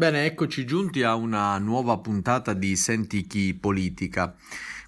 Bene, 0.00 0.24
eccoci 0.24 0.64
giunti 0.64 1.02
a 1.02 1.14
una 1.14 1.58
nuova 1.58 1.98
puntata 1.98 2.54
di 2.54 2.74
Senti 2.74 3.26
chi 3.26 3.52
politica. 3.52 4.34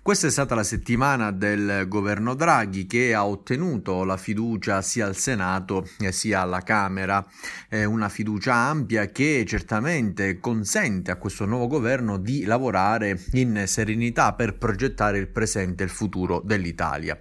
Questa 0.03 0.27
è 0.27 0.31
stata 0.31 0.57
la 0.57 0.65
settimana 0.65 1.31
del 1.31 1.85
governo 1.87 2.35
Draghi 2.35 2.89
che 2.89 3.15
ha 3.15 3.25
ottenuto 3.25 4.03
la 4.03 4.17
fiducia 4.17 4.83
sia 4.83 5.07
al 5.07 5.15
Senato 5.15 5.89
sia 6.11 6.41
alla 6.41 6.63
Camera, 6.63 7.25
è 7.69 7.85
una 7.85 8.09
fiducia 8.09 8.53
ampia 8.53 9.07
che 9.07 9.45
certamente 9.47 10.41
consente 10.41 11.13
a 11.13 11.17
questo 11.19 11.47
nuovo 11.47 11.69
governo 11.69 12.19
di 12.19 12.43
lavorare 12.43 13.17
in 13.35 13.63
serenità 13.69 14.33
per 14.33 14.59
progettare 14.59 15.19
il 15.19 15.29
presente 15.29 15.85
e 15.85 15.87
il 15.87 15.93
futuro 15.93 16.43
dell'Italia. 16.45 17.17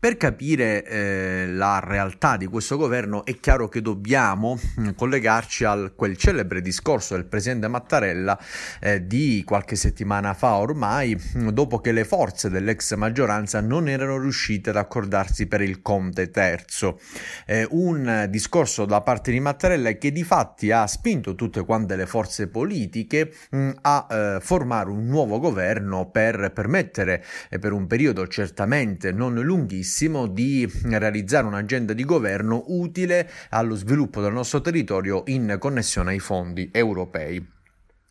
Per 0.00 0.16
capire 0.16 0.82
eh, 0.82 1.46
la 1.48 1.78
realtà 1.78 2.38
di 2.38 2.46
questo 2.46 2.78
governo 2.78 3.22
è 3.22 3.38
chiaro 3.38 3.68
che 3.68 3.82
dobbiamo 3.82 4.58
mm, 4.58 4.88
collegarci 4.96 5.64
a 5.64 5.90
quel 5.94 6.16
celebre 6.16 6.62
discorso 6.62 7.16
del 7.16 7.26
presidente 7.26 7.68
Mattarella 7.68 8.40
eh, 8.80 9.06
di 9.06 9.42
qualche 9.44 9.76
settimana 9.76 10.32
fa 10.32 10.54
ormai, 10.54 11.14
mm, 11.14 11.48
dopo 11.50 11.80
che 11.80 11.92
le 11.92 11.99
forze 12.04 12.48
dell'ex 12.48 12.94
maggioranza 12.94 13.60
non 13.60 13.88
erano 13.88 14.18
riuscite 14.18 14.70
ad 14.70 14.76
accordarsi 14.76 15.46
per 15.46 15.60
il 15.60 15.82
Conte 15.82 16.30
terzo. 16.30 17.00
Eh, 17.46 17.66
un 17.70 18.26
discorso 18.28 18.84
da 18.84 19.00
parte 19.00 19.30
di 19.30 19.40
Mattarella 19.40 19.92
che 19.92 20.12
di 20.12 20.24
fatti 20.24 20.70
ha 20.70 20.86
spinto 20.86 21.34
tutte 21.34 21.64
quante 21.64 21.96
le 21.96 22.06
forze 22.06 22.48
politiche 22.48 23.32
mh, 23.50 23.58
mm, 23.58 23.70
a 23.82 24.06
eh, 24.10 24.38
formare 24.40 24.90
un 24.90 25.06
nuovo 25.06 25.38
governo 25.38 26.10
per 26.10 26.52
permettere 26.54 27.24
eh, 27.48 27.58
per 27.58 27.72
un 27.72 27.86
periodo 27.86 28.26
certamente 28.26 29.12
non 29.12 29.34
lunghissimo 29.34 30.26
di 30.26 30.70
realizzare 30.84 31.46
un'agenda 31.46 31.92
di 31.92 32.04
governo 32.04 32.64
utile 32.68 33.28
allo 33.50 33.74
sviluppo 33.74 34.20
del 34.20 34.32
nostro 34.32 34.60
territorio 34.60 35.22
in 35.26 35.56
connessione 35.58 36.12
ai 36.12 36.18
fondi 36.18 36.70
europei 36.72 37.58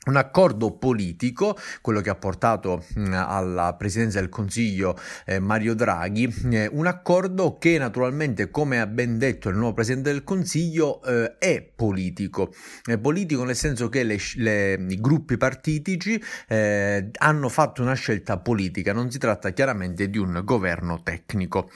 un 0.05 0.15
accordo 0.15 0.71
politico, 0.71 1.57
quello 1.81 1.99
che 1.99 2.09
ha 2.09 2.15
portato 2.15 2.83
mh, 2.95 3.13
alla 3.13 3.75
presidenza 3.75 4.19
del 4.19 4.29
Consiglio 4.29 4.97
eh, 5.25 5.39
Mario 5.39 5.75
Draghi, 5.75 6.33
eh, 6.51 6.69
un 6.71 6.87
accordo 6.87 7.57
che 7.57 7.77
naturalmente, 7.77 8.49
come 8.49 8.79
ha 8.79 8.87
ben 8.87 9.17
detto 9.17 9.49
il 9.49 9.57
nuovo 9.57 9.73
presidente 9.73 10.09
del 10.11 10.23
Consiglio, 10.23 11.03
eh, 11.03 11.37
è 11.37 11.61
politico. 11.61 12.53
È 12.83 12.97
politico 12.97 13.43
nel 13.43 13.57
senso 13.57 13.89
che 13.89 14.03
le, 14.03 14.17
le, 14.35 14.73
i 14.87 14.99
gruppi 15.01 15.35
partitici 15.35 16.21
eh, 16.47 17.09
hanno 17.17 17.49
fatto 17.49 17.81
una 17.81 17.93
scelta 17.93 18.37
politica, 18.37 18.93
non 18.93 19.11
si 19.11 19.17
tratta 19.17 19.51
chiaramente 19.51 20.09
di 20.09 20.17
un 20.17 20.41
governo 20.45 21.01
tecnico. 21.03 21.69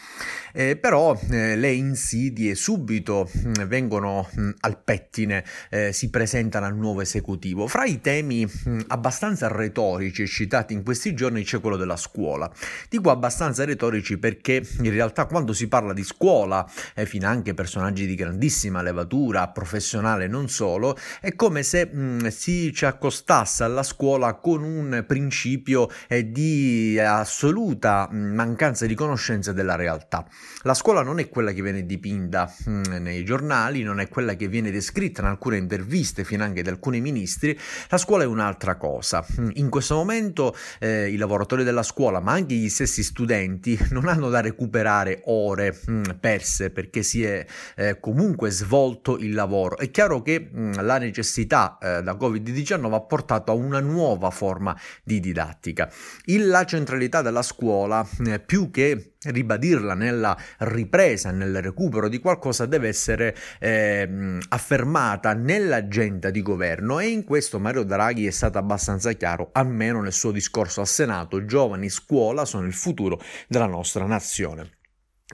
Eh, 0.53 0.77
però 0.77 1.19
eh, 1.30 1.58
le 1.58 1.71
insidie 1.73 2.55
subito 2.55 3.30
mh, 3.30 3.65
vengono 3.65 4.30
mh, 4.31 4.49
al 4.61 4.81
pettine, 4.81 5.43
si 5.91 6.09
presentano 6.09 6.65
al 6.65 6.75
nuovo 6.75 7.02
esecutivo. 7.02 7.67
Fra 7.67 7.83
i 7.83 7.99
temi 7.99 8.12
temi 8.14 8.47
abbastanza 8.89 9.47
retorici 9.47 10.28
citati 10.28 10.73
in 10.73 10.83
questi 10.83 11.16
giorni 11.16 11.44
c'è 11.44 11.59
quello 11.59 11.78
della 11.78 11.97
scuola. 11.97 12.52
Dico 12.88 13.09
abbastanza 13.09 13.66
retorici 13.66 14.20
perché 14.20 14.64
in 14.81 14.92
realtà 14.92 15.25
quando 15.25 15.52
si 15.52 15.67
parla 15.67 15.94
di 15.94 16.03
scuola, 16.03 16.70
e 16.94 17.08
fino 17.08 17.28
anche 17.28 17.55
personaggi 17.55 18.05
di 18.05 18.14
grandissima 18.14 18.83
levatura, 18.83 19.47
professionale 19.47 20.28
non 20.28 20.47
solo, 20.47 20.95
è 21.22 21.33
come 21.33 21.64
se 21.64 21.88
mh, 21.88 22.28
si 22.28 22.72
ci 22.72 22.86
accostasse 22.86 23.64
alla 23.64 23.81
scuola 23.81 24.36
con 24.36 24.61
un 24.61 25.03
principio 25.08 25.89
eh, 26.08 26.31
di 26.31 27.00
assoluta 27.00 28.08
mancanza 28.11 28.86
di 28.86 28.94
conoscenza 28.94 29.53
della 29.53 29.75
realtà. 29.75 30.27
La 30.61 30.75
scuola 30.75 31.02
non 31.02 31.17
è 31.17 31.30
quella 31.30 31.52
che 31.52 31.64
viene 31.64 31.83
dipinta 31.83 32.53
mh, 32.66 32.98
nei 33.00 33.25
giornali, 33.25 33.81
non 33.81 34.00
è 34.00 34.08
quella 34.08 34.36
che 34.36 34.48
viene 34.48 34.70
descritta 34.70 35.22
in 35.22 35.27
alcune 35.27 35.58
interviste, 35.58 36.23
fino 36.23 36.44
anche 36.44 36.61
da 36.61 36.70
alcuni 36.70 37.02
ministri, 37.02 37.58
la 37.89 38.02
scuola 38.03 38.23
è 38.23 38.27
un'altra 38.27 38.75
cosa. 38.75 39.25
In 39.53 39.69
questo 39.69 39.95
momento 39.95 40.53
eh, 40.79 41.09
i 41.09 41.15
lavoratori 41.15 41.63
della 41.63 41.83
scuola, 41.83 42.19
ma 42.19 42.33
anche 42.33 42.53
gli 42.53 42.67
stessi 42.67 43.01
studenti, 43.01 43.79
non 43.91 44.09
hanno 44.09 44.30
da 44.30 44.41
recuperare 44.41 45.21
ore 45.25 45.80
mh, 45.86 45.91
mm, 45.93 46.03
perse 46.19 46.69
perché 46.69 47.02
si 47.02 47.23
è 47.23 47.45
eh, 47.77 47.99
comunque 48.02 48.49
svolto 48.49 49.17
il 49.17 49.33
lavoro. 49.33 49.77
È 49.77 49.89
chiaro 49.89 50.21
che 50.21 50.49
mh, 50.52 50.61
mm, 50.61 50.71
la 50.81 50.97
necessità 50.97 51.77
eh, 51.81 52.03
da 52.03 52.13
Covid-19 52.15 52.93
ha 52.93 53.02
portato 53.02 53.52
a 53.52 53.55
una 53.55 53.80
nuova 53.80 54.30
forma 54.31 54.77
di 55.02 55.21
didattica. 55.21 55.89
Il, 56.25 56.47
la 56.47 56.65
centralità 56.65 57.21
della 57.21 57.42
scuola, 57.42 58.05
più 58.45 58.69
che 58.69 59.13
ribadirla 59.31 59.93
nella 59.93 60.37
ripresa, 60.59 61.31
nel 61.31 61.61
recupero 61.61 62.09
di 62.09 62.19
qualcosa 62.19 62.65
deve 62.65 62.87
essere 62.87 63.36
eh, 63.59 64.37
affermata 64.49 65.33
nell'agenda 65.33 66.30
di 66.30 66.42
governo 66.42 66.99
e 66.99 67.08
in 67.08 67.23
questo 67.23 67.59
Mario 67.59 67.83
Draghi 67.93 68.26
è 68.26 68.31
stato 68.31 68.58
abbastanza 68.58 69.11
chiaro, 69.11 69.49
almeno 69.52 70.02
nel 70.02 70.14
suo 70.14 70.31
discorso 70.31 70.81
al 70.81 70.87
Senato, 70.87 71.45
giovani, 71.45 71.89
scuola 71.89 72.43
sono 72.43 72.65
il 72.65 72.73
futuro 72.73 73.21
della 73.48 73.67
nostra 73.67 74.05
nazione. 74.05 74.77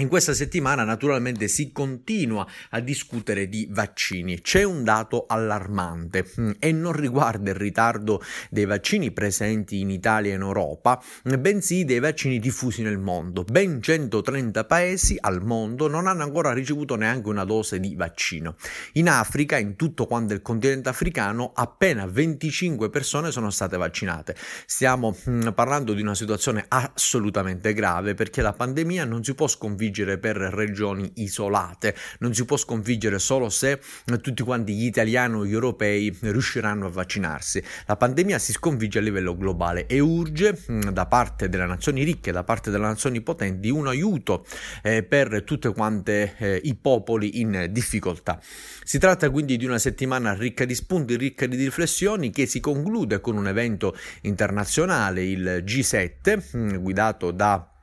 In 0.01 0.07
questa 0.07 0.33
settimana 0.33 0.85
naturalmente 0.85 1.49
si 1.49 1.73
continua 1.73 2.47
a 2.69 2.79
discutere 2.79 3.49
di 3.49 3.67
vaccini. 3.69 4.39
C'è 4.39 4.63
un 4.63 4.85
dato 4.85 5.25
allarmante 5.27 6.25
mm, 6.39 6.51
e 6.57 6.71
non 6.71 6.93
riguarda 6.93 7.49
il 7.49 7.57
ritardo 7.57 8.23
dei 8.49 8.63
vaccini 8.63 9.11
presenti 9.11 9.81
in 9.81 9.89
Italia 9.89 10.31
e 10.31 10.35
in 10.35 10.41
Europa, 10.41 11.03
bensì 11.37 11.83
dei 11.83 11.99
vaccini 11.99 12.39
diffusi 12.39 12.81
nel 12.81 12.97
mondo. 12.97 13.43
Ben 13.43 13.81
130 13.81 14.63
paesi 14.63 15.17
al 15.19 15.43
mondo 15.43 15.89
non 15.89 16.07
hanno 16.07 16.23
ancora 16.23 16.53
ricevuto 16.53 16.95
neanche 16.95 17.27
una 17.27 17.43
dose 17.43 17.77
di 17.81 17.93
vaccino. 17.95 18.55
In 18.93 19.09
Africa, 19.09 19.57
in 19.57 19.75
tutto 19.75 20.05
quanto 20.05 20.33
il 20.33 20.41
continente 20.41 20.87
africano, 20.87 21.51
appena 21.53 22.05
25 22.05 22.89
persone 22.89 23.31
sono 23.31 23.49
state 23.49 23.75
vaccinate. 23.75 24.33
Stiamo 24.65 25.13
mm, 25.29 25.49
parlando 25.49 25.91
di 25.91 26.01
una 26.01 26.15
situazione 26.15 26.63
assolutamente 26.69 27.73
grave 27.73 28.13
perché 28.13 28.41
la 28.41 28.53
pandemia 28.53 29.03
non 29.03 29.25
si 29.25 29.35
può 29.35 29.49
sconfiggere 29.49 29.87
sconfiggere 29.89 30.17
per 30.19 30.37
regioni 30.37 31.11
isolate, 31.15 31.95
non 32.19 32.33
si 32.33 32.45
può 32.45 32.57
sconfiggere 32.57 33.19
solo 33.19 33.49
se 33.49 33.79
tutti 34.21 34.43
quanti 34.43 34.73
gli 34.73 34.85
italiani 34.85 35.35
o 35.35 35.45
gli 35.45 35.53
europei 35.53 36.15
riusciranno 36.21 36.85
a 36.85 36.89
vaccinarsi. 36.89 37.61
La 37.87 37.97
pandemia 37.97 38.37
si 38.37 38.51
sconfigge 38.51 38.99
a 38.99 39.01
livello 39.01 39.35
globale 39.35 39.87
e 39.87 39.99
urge 39.99 40.57
mm, 40.71 40.81
da 40.91 41.07
parte 41.07 41.49
delle 41.49 41.65
nazioni 41.65 42.03
ricche, 42.03 42.31
da 42.31 42.43
parte 42.43 42.69
delle 42.69 42.85
nazioni 42.85 43.21
potenti, 43.21 43.69
un 43.69 43.87
aiuto 43.87 44.45
eh, 44.83 45.03
per 45.03 45.43
tutti 45.43 45.67
quanti 45.69 46.11
eh, 46.11 46.61
i 46.63 46.75
popoli 46.75 47.39
in 47.41 47.67
difficoltà. 47.71 48.39
Si 48.83 48.99
tratta 48.99 49.29
quindi 49.29 49.57
di 49.57 49.65
una 49.65 49.79
settimana 49.79 50.33
ricca 50.33 50.65
di 50.65 50.75
spunti, 50.75 51.17
ricca 51.17 51.45
di 51.47 51.55
riflessioni 51.55 52.29
che 52.29 52.45
si 52.45 52.59
conclude 52.59 53.19
con 53.21 53.37
un 53.37 53.47
evento 53.47 53.95
internazionale, 54.21 55.23
il 55.23 55.63
G7, 55.65 56.57
mm, 56.57 56.75
guidato 56.77 57.31
da 57.31 57.78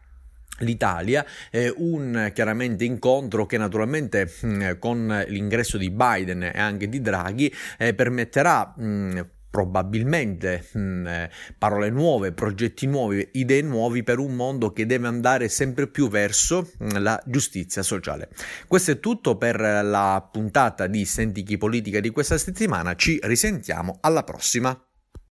l'Italia, 0.59 1.25
eh, 1.51 1.73
un 1.77 2.31
chiaramente 2.35 2.85
incontro 2.85 3.47
che 3.47 3.59
naturalmente 3.59 4.31
mh, 4.41 4.49
mm, 4.49 4.71
con 4.79 5.25
l'ingresso 5.29 5.77
di 5.77 5.91
Biden 5.91 6.43
e 6.43 6.59
anche 6.59 6.89
di 6.89 7.01
Draghi 7.01 7.53
eh, 7.79 7.95
permetterà 7.95 8.75
mh, 8.77 8.85
mm, 8.85 9.21
probabilmente 9.51 10.67
mh, 10.73 10.79
mm, 10.79 11.07
eh, 11.07 11.31
parole 11.57 11.89
nuove, 11.89 12.33
progetti 12.33 12.87
nuovi, 12.87 13.27
idee 13.33 13.63
nuovi 13.63 14.03
per 14.03 14.19
un 14.19 14.35
mondo 14.35 14.73
che 14.73 14.85
deve 14.85 15.07
andare 15.07 15.49
sempre 15.49 15.87
più 15.89 16.09
verso 16.09 16.71
la 16.79 17.21
giustizia 17.25 17.83
sociale. 17.83 18.29
Questo 18.67 18.91
è 18.91 19.01
tutto 19.01 19.37
per 19.37 19.59
la 19.59 20.29
puntata 20.31 20.87
di 20.87 21.07
Senti 21.07 21.43
chi 21.43 21.57
politica 21.57 22.01
di 22.01 22.11
questa 22.11 22.37
settimana, 22.37 22.95
ci 22.97 23.19
risentiamo 23.23 23.99
alla 24.03 24.25
prossima. 24.25 24.86